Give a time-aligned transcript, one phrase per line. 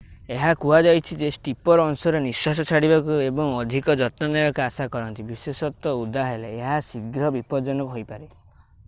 [0.35, 6.25] ଏହା ହୁହାଯାଇଛି ଯେ ଷ୍ଟିପର ଅଂଶରେ ନିଶ୍ୱାସ ଛାଡିବାକୁ ଏବଂ ଅଧିକ ଯତ୍ନ ନେବାକୁ ଆଶା କରନ୍ତୁ ବିଶେଷତଃ ଓଦା
[6.31, 8.31] ହେଲେ ଏହା ଶୀଘ୍ର ବିପଜ୍ଜନକ ହୋଇପାରେ